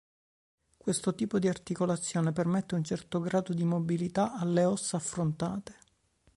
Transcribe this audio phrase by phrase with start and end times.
[0.77, 5.77] Questo tipo di articolazione permette un certo grado di mobilità alle ossa affrontate.